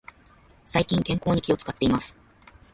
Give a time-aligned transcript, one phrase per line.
[0.65, 2.17] 最近、健康に気を使っています。